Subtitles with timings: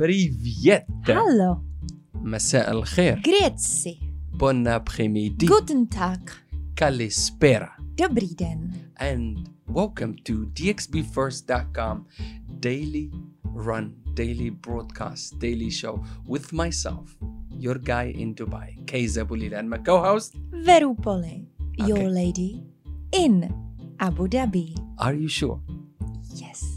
[0.00, 1.58] بريفيت Hallo.
[2.14, 3.96] مساء الخير Grüezi.
[4.32, 6.20] Bon après-midi Guten Tag.
[6.76, 8.92] Kalispera Dobrý den.
[9.00, 12.04] and welcome to dxbfirst.com
[12.60, 13.10] daily
[13.54, 17.16] run daily broadcast daily show with myself
[17.50, 21.46] your guy in Dubai Kayza Bulil and my co-host Verupole.
[21.78, 22.08] Your Okay.
[22.20, 22.50] lady
[23.12, 23.48] in
[24.00, 24.76] Abu Dhabi.
[24.98, 25.60] are you sure
[26.34, 26.69] Yes.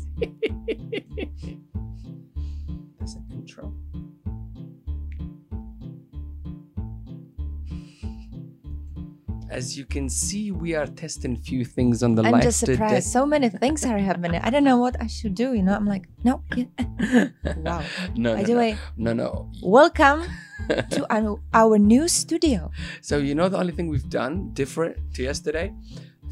[9.54, 12.72] As you can see, we are testing few things on the I'm live just today.
[12.72, 13.06] surprised.
[13.12, 14.40] So many things are happening.
[14.42, 15.54] I don't know what I should do.
[15.54, 16.42] You know, I'm like, no.
[16.56, 16.64] yeah.
[17.58, 17.84] wow.
[18.16, 19.52] No, By no, the no, way, no, no.
[19.62, 20.24] welcome
[20.90, 22.72] to our, our new studio.
[23.00, 25.72] So you know the only thing we've done different to yesterday,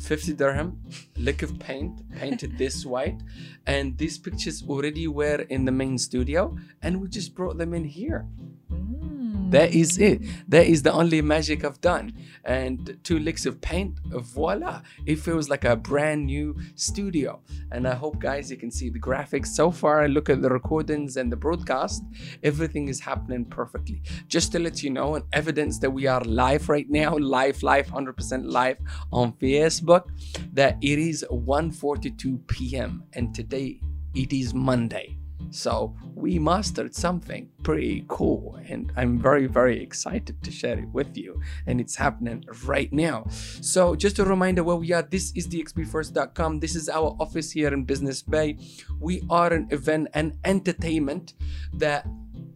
[0.00, 0.82] 50 dirham,
[1.16, 3.23] lick of paint, painted this white,
[3.68, 7.84] and these pictures already were in the main studio, and we just brought them in
[7.84, 8.26] here.
[8.72, 9.50] Mm.
[9.50, 10.22] That is it.
[10.48, 12.15] That is the only magic I've done.
[12.45, 14.80] And two licks of paint, voila.
[15.06, 17.40] It feels like a brand new studio.
[17.70, 19.48] And I hope, guys, you can see the graphics.
[19.48, 22.02] So far, I look at the recordings and the broadcast,
[22.42, 24.02] everything is happening perfectly.
[24.26, 27.88] Just to let you know, and evidence that we are live right now, live, live,
[27.88, 28.79] 100% live
[29.12, 30.04] on Facebook,
[30.52, 33.04] that it is 1.42 p.m.
[33.12, 33.80] And today,
[34.14, 35.18] it is Monday.
[35.52, 41.16] So we mastered something pretty cool, and I'm very, very excited to share it with
[41.16, 41.40] you.
[41.66, 43.26] And it's happening right now.
[43.60, 45.02] So just a reminder where we are.
[45.02, 46.60] This is dxbfirst.com.
[46.60, 48.58] This is our office here in Business Bay.
[48.98, 51.34] We are an event and entertainment
[51.74, 52.06] that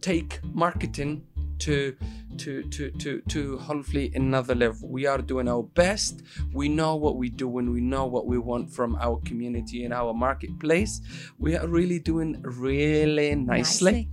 [0.01, 1.25] take marketing
[1.59, 1.95] to
[2.37, 4.89] to to to to hopefully another level.
[4.89, 6.21] We are doing our best.
[6.53, 9.93] We know what we do and we know what we want from our community and
[9.93, 11.01] our marketplace.
[11.39, 14.09] We are really doing really nicely.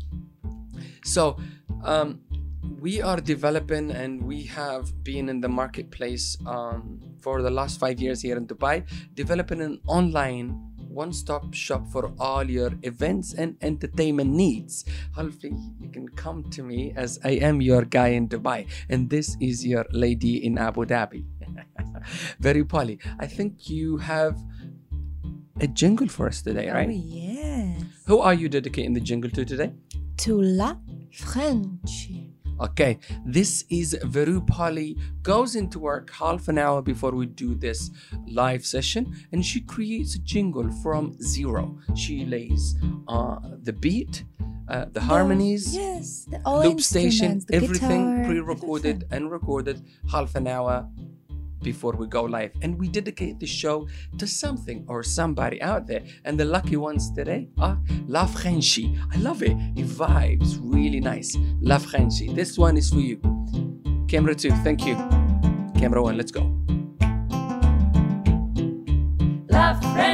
[1.05, 1.36] So,
[1.84, 2.20] um,
[2.81, 8.01] we are developing and we have been in the marketplace um, for the last five
[8.01, 13.56] years here in Dubai, developing an online one stop shop for all your events and
[13.60, 14.84] entertainment needs.
[15.14, 19.36] Hopefully, you can come to me as I am your guy in Dubai, and this
[19.40, 21.24] is your lady in Abu Dhabi.
[22.40, 22.98] Very poly.
[23.18, 24.38] I think you have
[25.60, 26.90] a jingle for us today, Oh, right?
[26.90, 27.82] yes.
[28.06, 29.72] Who are you dedicating the jingle to today?
[30.18, 30.76] To la
[31.12, 32.23] Frenchy.
[32.61, 37.91] Okay, this is Veru Polly goes into work half an hour before we do this
[38.27, 41.77] live session and she creates a jingle from zero.
[41.97, 42.77] She lays
[43.09, 44.25] uh, the beat,
[44.69, 46.27] uh, the harmonies, Yes.
[46.31, 50.89] The all loop station, everything pre-recorded and recorded half an hour
[51.64, 51.73] Mm-hmm.
[51.73, 52.52] before we go live.
[52.63, 53.89] And we dedicate the show
[54.19, 56.02] to something or somebody out there.
[56.25, 58.97] And the lucky ones today are La Frenchy.
[59.13, 59.57] I love it.
[59.77, 61.36] It vibes really nice.
[61.61, 62.33] La Frenchy.
[62.33, 63.19] This one is for you.
[64.08, 64.95] Camera two, thank you.
[65.79, 66.42] Camera one, let's go.
[69.51, 70.14] La French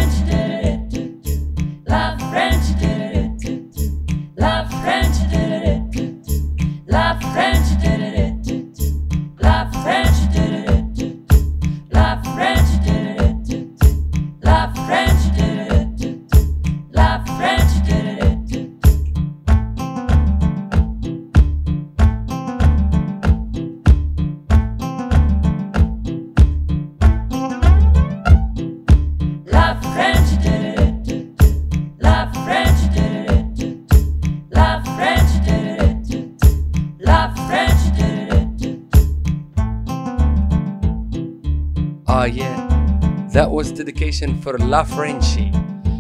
[44.01, 45.53] for La Frenchie.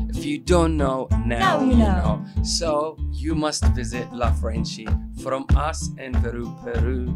[0.08, 2.24] If you don't know, now, Now you you know.
[2.34, 2.42] know.
[2.42, 4.88] So you must visit La Frenchie
[5.22, 7.14] from us in Peru, Peru.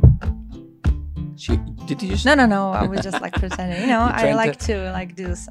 [1.36, 1.56] She,
[1.86, 2.26] did you just?
[2.26, 2.70] No, no, no.
[2.70, 3.80] I was just like pretending.
[3.80, 5.48] You know, I like to like do this.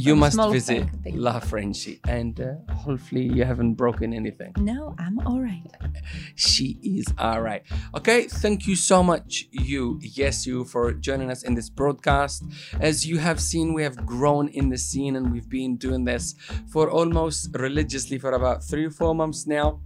[0.00, 4.52] You must visit thing, La Frenchy, and uh, hopefully you haven't broken anything.
[4.56, 5.62] No, I'm all right.
[6.34, 7.62] She is all right.
[7.94, 12.44] Okay, thank you so much, you, yes, you, for joining us in this broadcast.
[12.80, 16.34] As you have seen, we have grown in the scene and we've been doing this
[16.72, 19.80] for almost religiously for about three or four months now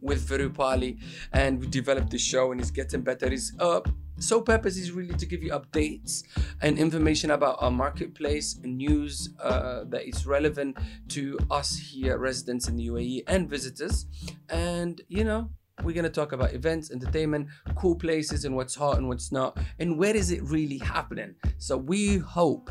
[0.00, 0.98] with Virupali,
[1.32, 3.26] and we developed the show and it's getting better.
[3.26, 3.88] It's up.
[4.18, 6.22] So purpose is really to give you updates
[6.60, 10.76] and information about our marketplace, news uh, that is relevant
[11.08, 14.06] to us here, residents in the UAE and visitors.
[14.50, 15.48] And you know,
[15.82, 19.98] we're gonna talk about events, entertainment, cool places, and what's hot and what's not, and
[19.98, 21.34] where is it really happening.
[21.56, 22.70] So we hope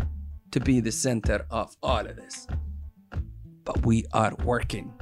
[0.51, 2.47] to be the center of all of this,
[3.63, 4.93] but we are working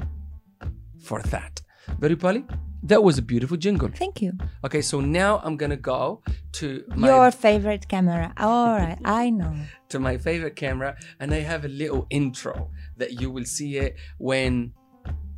[1.02, 1.62] for that.
[2.00, 2.46] Very Polly,
[2.84, 3.90] that was a beautiful jingle.
[3.94, 4.34] Thank you.
[4.64, 6.22] Okay, so now I'm gonna go
[6.54, 8.34] to my Your favorite camera.
[8.38, 9.54] All right, I know.
[9.90, 13.96] to my favorite camera, and I have a little intro that you will see it
[14.20, 14.74] when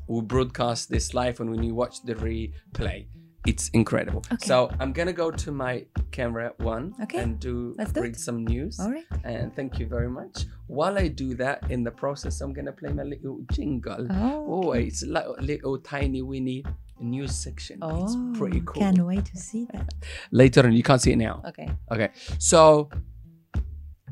[0.07, 3.07] we broadcast this live and when you watch the replay.
[3.48, 4.24] It's incredible.
[4.34, 4.45] Okay.
[4.45, 8.19] So I'm gonna go to my camera one Okay, and do let's do read it.
[8.19, 8.80] some news.
[8.80, 9.06] All right.
[9.24, 10.45] And thank you very much.
[10.69, 14.07] While I do that, in the process, I'm gonna play my little jingle.
[14.12, 16.63] Oh, Oh, it's like a little tiny weeny
[17.00, 17.80] news section.
[17.81, 18.81] Oh, it's pretty cool.
[18.83, 19.94] Can't wait to see that.
[20.31, 21.42] Later on, you can't see it now.
[21.48, 21.69] Okay.
[21.92, 22.89] Okay, so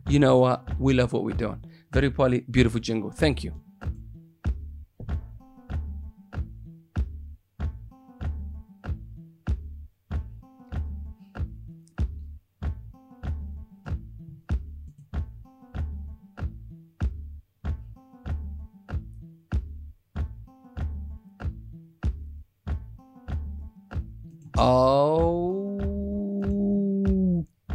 [0.10, 0.80] you know what?
[0.80, 1.62] We love what we're doing.
[1.92, 3.12] Very poly, beautiful jingle.
[3.12, 3.54] Thank you.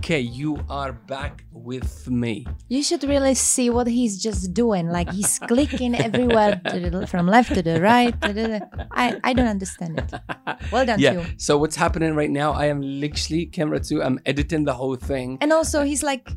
[0.03, 2.45] Okay, you are back with me.
[2.69, 4.89] You should really see what he's just doing.
[4.89, 8.11] Like he's clicking everywhere the, from left to the right.
[8.23, 10.13] to the- I, I don't understand it.
[10.73, 11.25] Well done, yeah.
[11.37, 12.51] So what's happening right now?
[12.51, 14.03] I am literally camera two.
[14.03, 15.39] I'm editing the whole thing.
[15.41, 16.29] And also, he's like,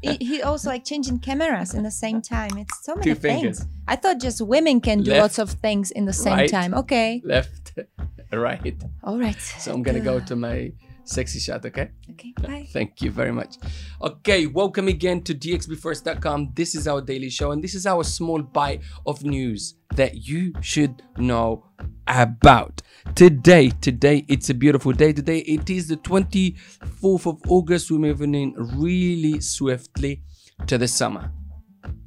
[0.00, 2.56] he, he also like changing cameras in the same time.
[2.58, 3.66] It's so many things.
[3.88, 6.48] I thought just women can do Left, lots of things in the same right.
[6.48, 6.72] time.
[6.74, 7.20] Okay.
[7.24, 7.72] Left,
[8.32, 8.76] right.
[9.02, 9.40] All right.
[9.40, 10.70] So I'm gonna go to my
[11.04, 11.64] sexy shot.
[11.64, 11.90] Okay.
[12.10, 12.32] Okay.
[12.40, 12.66] Bye.
[12.72, 13.56] Thank you very much.
[14.02, 16.52] Okay, welcome again to dxbfirst.com.
[16.54, 20.52] This is our daily show, and this is our small bite of news that you
[20.60, 21.66] should know
[22.06, 22.82] about.
[23.14, 25.12] Today, today, it's a beautiful day.
[25.12, 27.90] Today, it is the 24th of August.
[27.90, 30.22] We're moving in really swiftly
[30.66, 31.30] to the summer.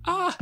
[0.06, 0.36] Ah,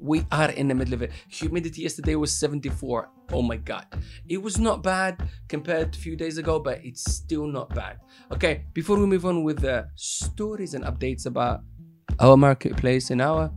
[0.00, 1.12] we are in the middle of it.
[1.28, 3.10] Humidity yesterday was 74.
[3.32, 3.86] Oh my god.
[4.28, 8.00] It was not bad compared to a few days ago, but it's still not bad.
[8.32, 11.60] Okay, before we move on with the stories and updates about
[12.18, 13.52] our marketplace and our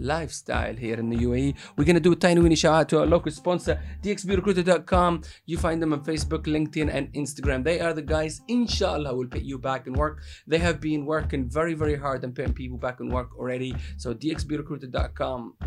[0.00, 3.06] lifestyle here in the UAE, we're gonna do a tiny weeny shout out to our
[3.06, 5.22] local sponsor, dxbrecruiter.com.
[5.46, 7.64] You find them on Facebook, LinkedIn, and Instagram.
[7.64, 10.22] They are the guys, inshallah, will put you back in work.
[10.46, 13.74] They have been working very, very hard and putting people back in work already.
[13.96, 15.54] So dxbrecruiter.com.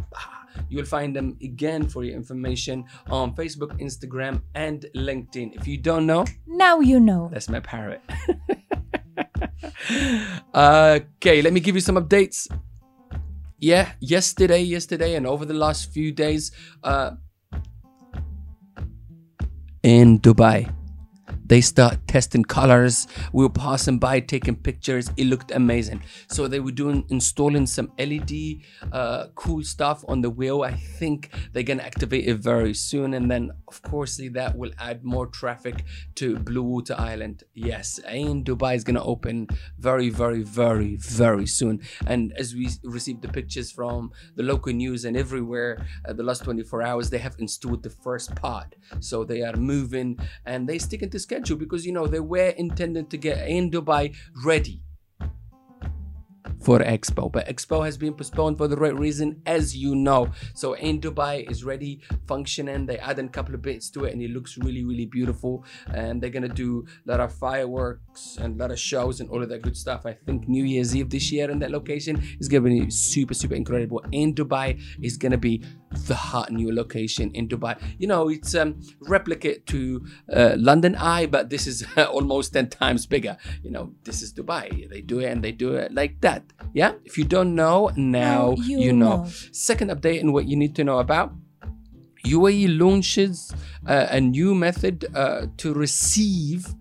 [0.70, 5.56] You will find them again for your information on Facebook, Instagram, and LinkedIn.
[5.56, 7.28] If you don't know, Now you know.
[7.34, 8.02] that's my parrot.
[10.54, 12.48] okay, let me give you some updates.
[13.64, 16.52] Yeah, yesterday, yesterday, and over the last few days,
[16.84, 17.12] uh,
[19.84, 20.70] in Dubai,
[21.46, 23.08] they start testing colors.
[23.32, 25.10] We were passing by, taking pictures.
[25.16, 26.02] It looked amazing.
[26.28, 28.34] So they were doing installing some LED
[28.92, 30.64] uh, cool stuff on the wheel.
[30.64, 35.04] I think they're gonna activate it very soon, and then of course that will add
[35.04, 35.84] more traffic
[36.16, 37.44] to Blue Water Island.
[37.56, 39.48] Yes, Ain Dubai is gonna open
[39.80, 41.82] very, very, very, very soon.
[42.06, 45.74] And as we received the pictures from the local news and everywhere,
[46.08, 48.76] uh, the last 24 hours, they have installed the first pod.
[49.00, 53.10] So they are moving and they stick into schedule because you know they were intended
[53.10, 54.16] to get Ain Dubai
[54.46, 54.84] ready
[56.64, 60.30] for Expo, but Expo has been postponed for the right reason, as you know.
[60.54, 62.86] So Ain Dubai is ready, functioning.
[62.86, 65.66] They added a couple of bits to it, and it looks really, really beautiful.
[65.88, 69.44] And they're gonna do a lot of fireworks and a lot of shows and all
[69.44, 70.06] of that good stuff.
[70.06, 73.56] I think New Year's Eve this year in that location is gonna be super, super
[73.56, 74.04] incredible.
[74.14, 75.64] Ain Dubai is gonna be
[76.08, 77.78] the hot new location in Dubai.
[77.98, 83.06] You know, it's um replicate to uh, London Eye, but this is almost ten times
[83.06, 83.38] bigger.
[83.64, 84.90] You know, this is Dubai.
[84.90, 86.44] They do it and they do it like that.
[86.74, 86.94] Yeah.
[87.06, 89.24] If you don't know, now Now you you know.
[89.24, 89.30] know.
[89.52, 91.34] Second update and what you need to know about.
[92.26, 93.52] UAE launches
[93.86, 96.74] uh, a new method uh, to receive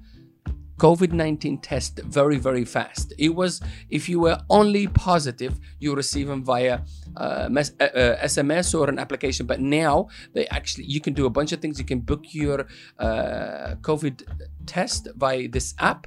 [0.78, 3.12] COVID 19 test very, very fast.
[3.18, 3.60] It was
[3.90, 6.80] if you were only positive, you receive them via
[7.16, 9.46] uh, mes- uh, uh, SMS or an application.
[9.46, 11.78] But now they actually, you can do a bunch of things.
[11.78, 12.66] You can book your
[12.98, 14.22] uh, COVID
[14.66, 16.06] test via this app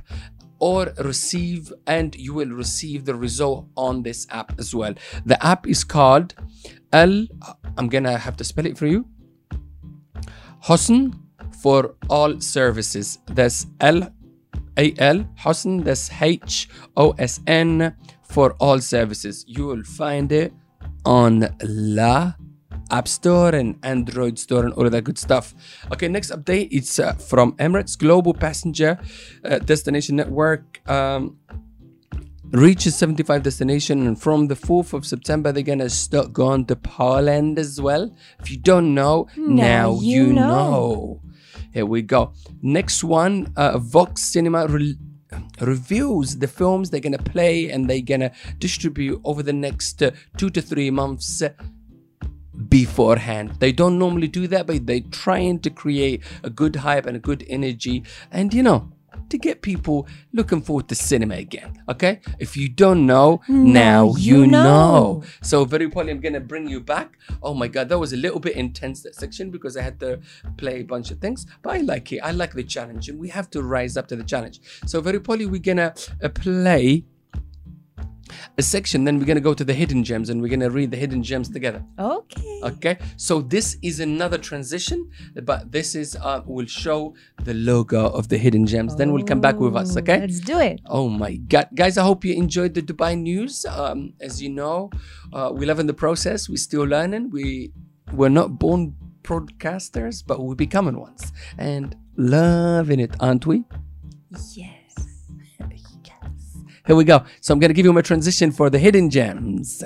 [0.59, 4.93] or receive and you will receive the result on this app as well.
[5.25, 6.33] The app is called
[6.93, 7.27] L,
[7.77, 9.05] I'm gonna have to spell it for you.
[10.63, 11.13] Hosn
[11.61, 13.19] for all services.
[13.27, 14.11] That's L
[14.77, 15.83] A L Hosn.
[15.83, 19.45] That's H O S N for all services.
[19.47, 20.53] You will find it
[21.05, 22.33] on La
[22.91, 25.53] App Store and Android Store and all of that good stuff.
[25.91, 28.99] Okay, next update it's uh, from Emirates Global Passenger
[29.43, 30.81] uh, Destination Network.
[30.89, 31.37] Um,
[32.51, 37.57] reaches 75 destination and from the 4th of september they're gonna start going to poland
[37.57, 40.47] as well if you don't know now, you know.
[40.47, 41.21] know.
[41.75, 42.31] Here we go.
[42.61, 44.95] Next one, uh, Vox Cinema re-
[45.59, 50.49] reviews the films they're gonna play and they're gonna distribute over the next uh, two
[50.51, 51.43] to three months
[52.69, 53.57] beforehand.
[53.59, 57.19] They don't normally do that, but they're trying to create a good hype and a
[57.19, 58.93] good energy, and you know,
[59.29, 61.81] to get people looking forward to cinema again.
[61.89, 64.63] Okay, if you don't know, now you, you know.
[64.63, 65.23] know.
[65.41, 67.17] So very probably I'm gonna bring you back.
[67.41, 70.19] Oh my god, that was a little bit intense that section because I had to
[70.57, 72.19] play a bunch of things, but I like it.
[72.19, 74.59] I like the challenge, and we have to rise up to the challenge.
[74.85, 77.05] So very probably we're gonna uh, play.
[78.57, 80.97] A section, then we're gonna go to the hidden gems and we're gonna read the
[80.97, 81.83] hidden gems together.
[81.99, 82.59] Okay.
[82.63, 85.09] Okay, so this is another transition,
[85.43, 87.13] but this is uh, will show
[87.43, 88.95] the logo of the hidden gems.
[88.95, 89.95] Then we'll come back with us.
[89.95, 90.19] Oh, Okay.
[90.19, 90.81] Let's do it.
[90.85, 91.97] Oh my God, guys!
[91.97, 93.65] I hope you enjoyed the Dubai news.
[93.65, 94.89] Um, as you know,
[95.33, 96.49] uh, we love in the process.
[96.49, 97.29] We're still learning.
[97.31, 97.71] We
[98.13, 103.63] we're not born broadcasters, but we're becoming ones, and loving it, aren't we?
[104.53, 104.84] Yes.
[106.87, 107.23] Here we go.
[107.41, 109.83] So I'm gonna give you my transition for the hidden gems.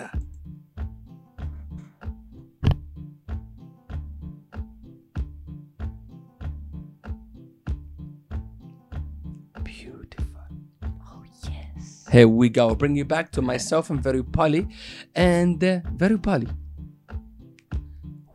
[9.63, 10.41] Beautiful.
[10.83, 12.05] Oh yes.
[12.11, 12.75] Here we go.
[12.75, 14.67] Bring you back to myself and Very Polly.
[15.15, 16.47] And uh, Very Polly,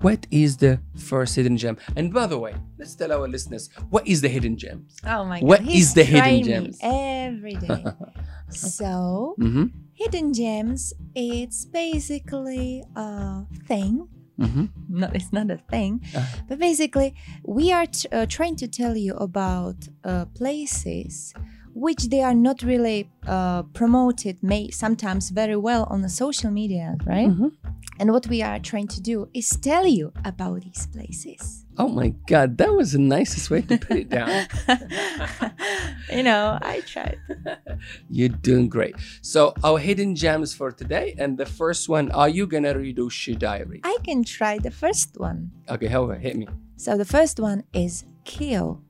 [0.00, 1.76] what is the first hidden gem?
[1.96, 4.96] And by the way, let's tell our listeners what is the hidden gems?
[5.06, 5.72] Oh my What god.
[5.72, 6.78] is the hidden gems?
[6.82, 7.84] Every day.
[8.50, 9.64] so Mm-hmm.
[9.92, 14.08] hidden gems, it's basically a thing.
[14.38, 14.64] Mm-hmm.
[14.88, 16.26] No, it's not a thing, Uh.
[16.48, 17.14] but basically,
[17.46, 21.32] we are t- uh, trying to tell you about uh, places
[21.72, 26.96] which they are not really uh, promoted, may sometimes very well on the social media,
[27.06, 27.28] right?
[27.28, 27.52] Mhm.
[27.98, 31.63] And what we are trying to do is tell you about these places.
[31.76, 34.46] Oh my God, that was the nicest way to put it down.
[36.12, 37.18] you know, I tried.
[38.08, 38.94] You're doing great.
[39.22, 43.10] So our hidden gems for today, and the first one, are you gonna read or
[43.10, 45.50] should I can try the first one.
[45.68, 46.46] Okay, however, hit me.
[46.76, 48.80] So the first one is Kio.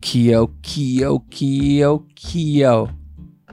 [0.00, 2.90] Kyo, Kyo, Kyo, Kyo.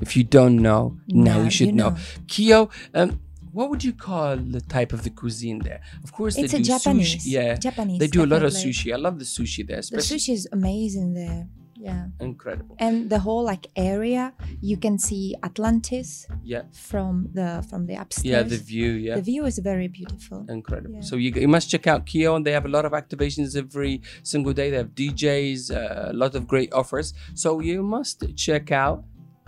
[0.01, 1.89] If you don't know, now Now you should you know.
[1.89, 1.97] know.
[2.27, 3.19] Kyo, um,
[3.51, 5.81] what would you call the type of the cuisine there?
[6.03, 7.15] Of course, It's they a do Japanese.
[7.15, 7.31] sushi.
[7.37, 7.99] Yeah, Japanese.
[7.99, 8.93] they do a lot of sushi.
[8.93, 11.47] I love the sushi there, The sushi is amazing there.
[11.81, 12.07] Yeah.
[12.19, 12.75] incredible.
[12.77, 18.25] And the whole like area, you can see Atlantis Yeah, from the from the upstairs.
[18.31, 18.91] yeah, the view.
[19.07, 20.39] Yeah, The view is very beautiful.
[20.49, 20.95] incredible.
[20.95, 21.01] Yeah.
[21.09, 24.01] So you, you must check out Kyo, and they have a lot of activations every
[24.23, 24.69] single day.
[24.71, 27.13] They have DJs, uh, a lot of great offers.
[27.33, 29.05] So you must check out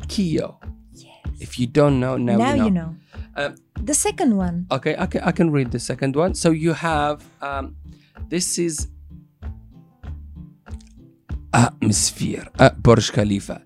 [0.07, 0.57] Kyo.
[0.93, 1.11] Yes.
[1.45, 2.65] If you don't know, now, now you know.
[2.65, 2.95] you know.
[3.35, 4.67] Um, The second one.
[4.71, 6.35] Okay, I can, I can read the second one.
[6.35, 7.75] So you have um,
[8.29, 8.87] this is
[11.53, 13.63] atmosphere at Burj Khalifa.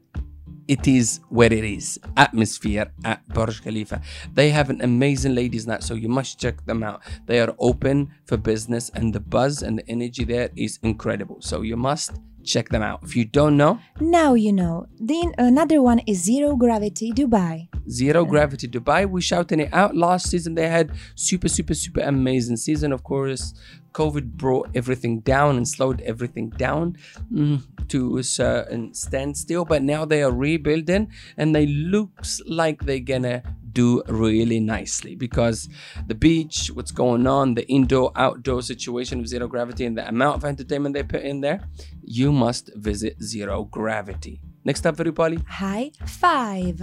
[0.67, 1.99] It is where it is.
[2.17, 4.01] Atmosphere at Burj Khalifa.
[4.33, 7.03] They have an amazing ladies' night, so you must check them out.
[7.27, 11.37] They are open for business, and the buzz and the energy there is incredible.
[11.41, 12.13] So you must
[12.45, 12.99] check them out.
[13.03, 14.87] If you don't know, Now you know.
[14.99, 17.67] Then another one is Zero Gravity Dubai.
[17.89, 19.09] Zero Gravity Dubai.
[19.09, 19.95] We shouting it out.
[19.95, 22.91] Last season they had super, super, super amazing season.
[22.91, 23.53] Of course,
[23.93, 26.97] COVID brought everything down and slowed everything down
[27.31, 29.65] mm, to a certain standstill.
[29.65, 33.43] But now they are rebuilding, and they looks like they're gonna
[33.75, 35.69] do really nicely because
[36.07, 40.35] the beach, what's going on, the indoor outdoor situation of Zero Gravity, and the amount
[40.39, 41.59] of entertainment they put in there,
[42.01, 44.35] you must visit Zero Gravity.
[44.63, 45.37] Next up, everybody.
[45.61, 46.77] High five.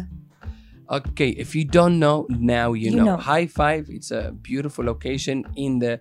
[0.99, 3.05] Okay, if you don't know, now you, You know.
[3.05, 3.17] know.
[3.17, 6.01] High Five, it's a beautiful location in the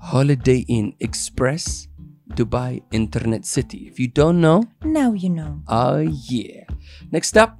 [0.00, 1.86] Holiday Inn Express,
[2.32, 3.84] Dubai Internet City.
[3.92, 5.60] If you don't know, Now you know.
[5.68, 6.00] oh
[6.32, 6.64] yeah.
[7.12, 7.59] Next up,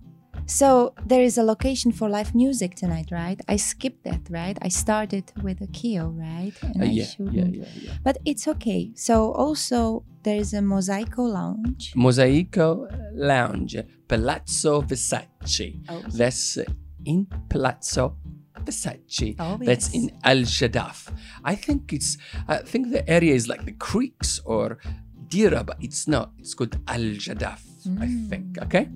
[0.51, 3.41] So there is a location for live music tonight, right?
[3.47, 4.59] I skipped that, right?
[4.61, 6.53] I started with a Kyo, right?
[6.63, 7.93] And uh, I yeah, yeah, yeah, yeah.
[8.03, 8.91] But it's okay.
[8.97, 11.95] So also there is a Mosaico Lounge.
[11.95, 13.77] Mosaico Lounge,
[14.09, 15.79] Palazzo Versace.
[15.89, 16.59] Oh, That's
[17.05, 18.17] in Palazzo
[18.65, 19.37] Versace.
[19.39, 21.15] Oh, That's in Al Jaddaf.
[21.45, 22.19] I think it's.
[22.49, 24.79] I think the area is like the creeks or
[25.29, 26.33] Deira, but it's not.
[26.39, 27.61] It's called Al Jaddaf.
[28.01, 28.57] I think.
[28.57, 28.65] Mm.
[28.65, 28.89] Okay.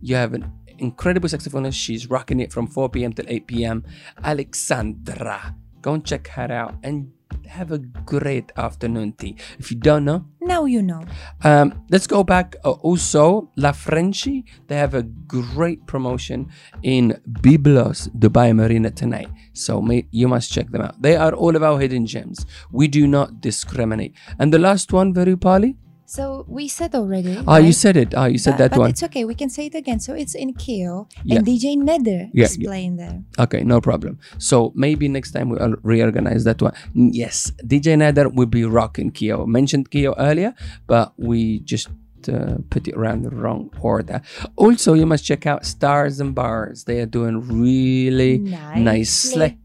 [0.00, 1.74] You have an incredible saxophonist.
[1.74, 3.12] She's rocking it from 4 p.m.
[3.12, 3.84] till 8 p.m.
[4.22, 5.54] Alexandra.
[5.82, 7.12] Go and check her out and
[7.46, 9.36] have a great afternoon tea.
[9.58, 11.02] If you don't know, Now you know.
[11.42, 12.56] um, let's go back.
[12.64, 16.48] Uh, also, La Frenchie, they have a great promotion
[16.82, 19.28] in Byblos Dubai Marina tonight.
[19.52, 21.00] So may, you must check them out.
[21.02, 22.46] They are all about hidden gems.
[22.72, 24.14] We do not discriminate.
[24.38, 25.76] And the last one, very Pali.
[26.06, 27.42] So we said already.
[27.48, 28.14] Ah, you said it.
[28.14, 28.90] Ah, you said but, that but one.
[28.90, 29.24] it's okay.
[29.24, 30.00] We can say it again.
[30.00, 31.36] So it's in Kyo, Yeah.
[31.38, 32.68] and DJ Nader Yeah, is yeah.
[32.68, 33.22] playing there.
[33.38, 34.18] Okay, no problem.
[34.38, 36.74] So maybe next time we'll reorganize that one.
[36.94, 39.46] Yes, DJ Nader will be rocking Kyo.
[39.46, 40.54] Mentioned Kyo earlier,
[40.86, 41.88] but we just
[42.28, 44.20] uh, put it around the wrong order.
[44.56, 46.84] Also, you must check out Stars and Bars.
[46.84, 48.82] They are doing really Nicely.
[48.82, 49.58] nicely.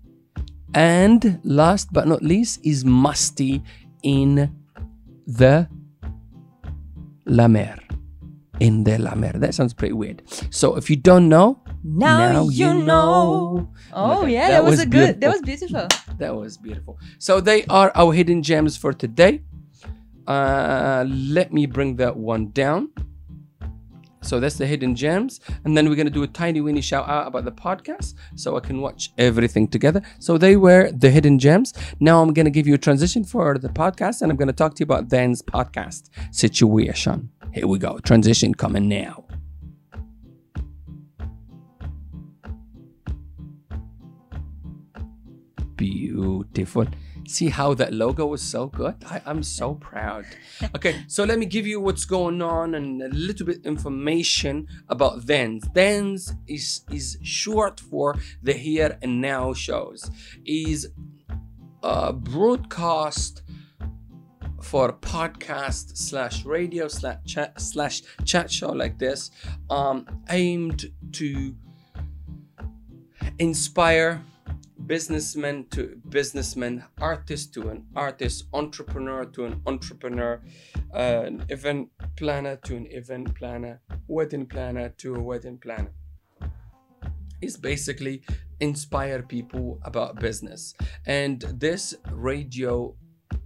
[0.74, 3.63] And last but not least is Musty
[4.03, 4.51] in
[5.25, 5.67] the
[7.29, 7.77] La Mer.
[8.59, 9.33] In the La Mer.
[9.33, 10.21] That sounds pretty weird.
[10.50, 13.71] So if you don't know, Now, you know.
[13.93, 15.21] Oh Okay, yeah, that that, was, was a good.
[15.21, 15.88] That was beautiful.
[16.17, 17.00] That was beautiful.
[17.19, 19.41] So they are our hidden gems for today.
[20.27, 22.89] Uh, let me bring that one down.
[24.21, 27.27] So that's the hidden gems, and then we're gonna do a tiny weeny shout out
[27.27, 30.01] about the podcast, so I can watch everything together.
[30.19, 31.73] So they were the hidden gems.
[31.99, 34.81] Now I'm gonna give you a transition for the podcast, and I'm gonna talk to
[34.81, 37.29] you about Dan's podcast situation.
[37.53, 37.99] Here we go.
[37.99, 39.28] Transition coming now.
[46.19, 46.88] Beautiful.
[47.27, 48.95] See how that logo was so good?
[49.05, 50.25] I, I'm so proud.
[50.75, 55.23] Okay, so let me give you what's going on and a little bit information about
[55.23, 55.65] Thens.
[55.73, 60.11] Thens is is short for the here and now shows.
[60.45, 60.89] Is
[61.81, 63.41] a broadcast
[64.61, 69.31] for podcast slash radio slash chat slash chat show like this,
[69.69, 71.55] um, aimed to
[73.39, 74.21] inspire
[74.89, 80.41] businessmen to businessman, artist to an artist, entrepreneur to an entrepreneur,
[80.96, 85.91] uh, an event planner to an event planner, wedding planner to a wedding planner.
[87.39, 88.24] Is basically
[88.60, 90.74] inspire people about business.
[91.05, 92.96] And this radio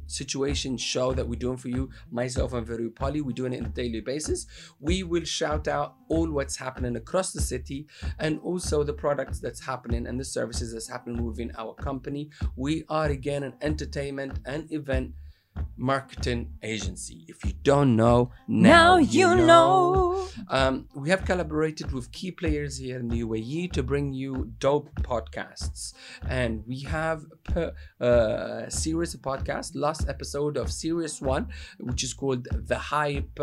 [0.07, 3.65] situation show that we're doing for you, myself and Veru Pali, we're doing it on
[3.65, 4.47] a daily basis.
[4.79, 7.87] We will shout out all what's happening across the city
[8.19, 12.29] and also the products that's happening and the services that's happening within our company.
[12.55, 15.13] We are again an entertainment and event
[15.77, 17.25] marketing agency.
[17.27, 20.27] If you don't know, now, Now you know.
[20.49, 24.89] um, we have collaborated with key players here in the UAE to bring you dope
[25.01, 25.93] podcasts,
[26.27, 29.71] and we have per, uh, series of podcasts.
[29.75, 31.47] Last episode of series one,
[31.79, 33.39] which is called the Hype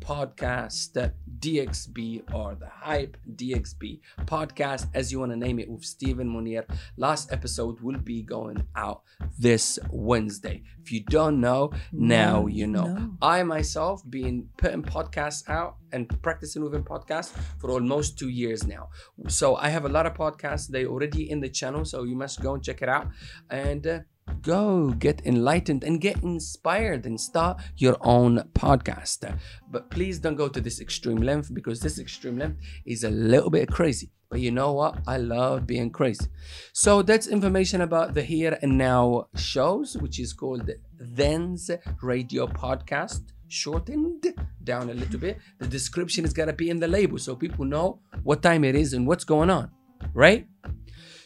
[0.00, 6.28] Podcast DXB or the Hype DXB podcast, as you want to name it, with Stephen
[6.28, 6.64] Munir.
[6.96, 9.02] Last episode will be going out
[9.38, 10.62] this Wednesday.
[10.82, 11.60] If you don't know,
[11.92, 12.86] now Now you know.
[12.86, 13.10] know.
[13.34, 18.84] I myself been putting podcasts out and practicing within podcasts for almost two years now.
[19.28, 20.66] So I have a lot of podcasts.
[20.74, 23.06] They already in the channel, so you must go and check it out
[23.50, 23.98] and uh,
[24.42, 27.54] go get enlightened and get inspired and start
[27.84, 28.32] your own
[28.64, 29.20] podcast.
[29.70, 33.50] But please don't go to this extreme length because this extreme length is a little
[33.50, 34.10] bit crazy.
[34.34, 34.98] But you know what?
[35.06, 36.26] I love being crazy.
[36.72, 40.68] So that's information about the here and now shows, which is called
[40.98, 41.70] Then's
[42.02, 44.26] Radio Podcast, shortened
[44.64, 45.38] down a little bit.
[45.60, 48.92] The description is gonna be in the label so people know what time it is
[48.92, 49.70] and what's going on,
[50.14, 50.48] right?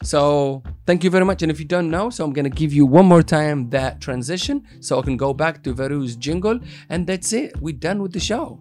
[0.02, 1.40] So thank you very much.
[1.42, 4.66] And if you don't know, so I'm gonna give you one more time that transition
[4.80, 7.58] so I can go back to Veru's jingle, and that's it.
[7.58, 8.60] We're done with the show.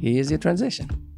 [0.00, 1.11] Here's your transition.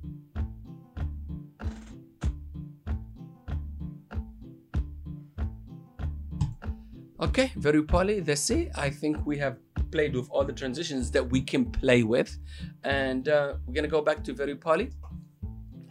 [7.24, 8.20] Okay, very poly.
[8.20, 8.70] That's it.
[8.74, 9.56] I think we have
[9.90, 12.36] played with all the transitions that we can play with,
[12.82, 14.90] and uh, we're gonna go back to very poly.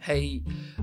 [0.04, 0.42] Hey,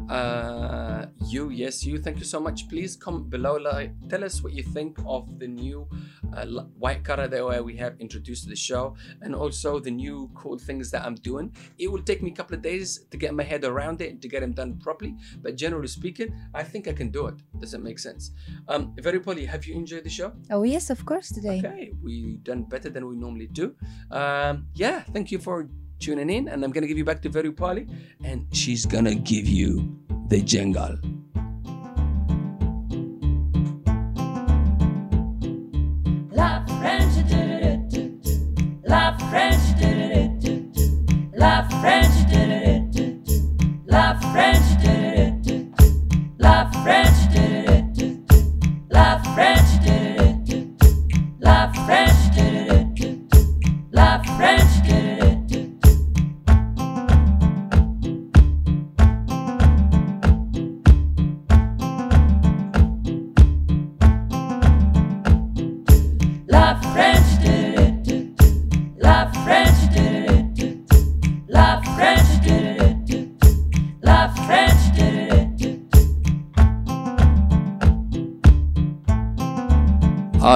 [0.09, 1.99] uh, you, yes, you.
[1.99, 2.67] Thank you so much.
[2.67, 3.57] Please comment below.
[3.57, 5.87] Like, tell us what you think of the new
[6.35, 6.47] uh,
[6.79, 10.89] white color that we have introduced to the show, and also the new cool things
[10.89, 11.55] that I'm doing.
[11.77, 14.27] It will take me a couple of days to get my head around it to
[14.27, 15.15] get them done properly.
[15.39, 17.35] But generally speaking, I think I can do it.
[17.59, 18.31] Does it make sense?
[18.69, 19.45] Um, very poly.
[19.45, 20.33] Have you enjoyed the show?
[20.49, 21.61] Oh yes, of course today.
[21.63, 23.75] Okay, we done better than we normally do.
[24.09, 25.69] Um, yeah, thank you for
[26.01, 27.87] tuning in, and I'm gonna give you back to Veru Pali,
[28.23, 29.95] and she's gonna give you
[30.27, 30.97] the jingle.
[36.31, 37.11] La French.
[38.85, 39.65] La French.
[41.35, 42.31] La French.
[43.85, 44.20] La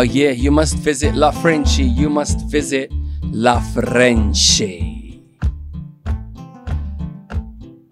[0.04, 1.82] yeah, you must visit La Frenchy.
[1.84, 2.92] You must visit
[3.32, 5.22] La Frenchy.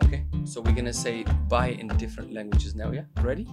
[0.04, 3.04] Okay, so we're gonna say bye in different languages now, yeah?
[3.22, 3.46] Ready?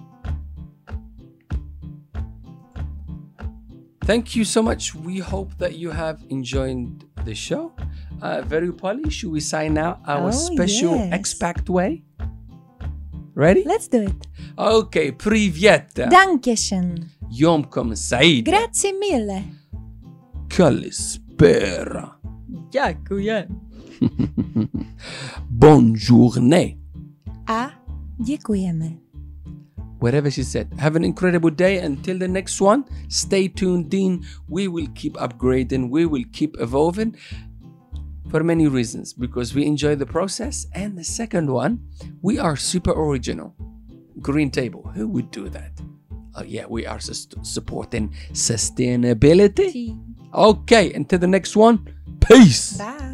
[4.06, 4.94] Thank you so much.
[4.94, 7.72] We hope that you have enjoyed the show.
[8.22, 11.10] Uh, very Polly, should we sign out our Oh, special yes.
[11.12, 12.04] expat way?
[13.34, 13.64] Ready?
[13.66, 14.28] Let's do it.
[14.58, 15.92] Okay, привет.
[15.96, 17.10] Dankeschön.
[17.32, 18.50] يومكم سعيد.
[18.50, 19.44] Grazie mille.
[20.50, 22.20] Kalispera.
[22.70, 23.48] Dziękuję.
[25.50, 26.78] Bonne journée.
[27.48, 27.70] A
[28.20, 29.06] dziękujemy.
[30.00, 30.68] Whatever she said.
[30.78, 31.78] Have an incredible day.
[31.80, 34.24] Until the next one, stay tuned in.
[34.50, 35.90] We will keep upgrading.
[35.90, 37.16] We will keep evolving
[38.30, 40.68] for many reasons because we enjoy the process.
[40.74, 41.80] And the second one,
[42.22, 43.56] we are super original.
[44.22, 44.84] Green Table.
[44.96, 45.72] Who would do that?
[46.37, 49.99] Oh, yeah, we are supporting sustainability.
[50.33, 52.79] Okay, until the next one, peace.
[52.79, 53.10] Bye.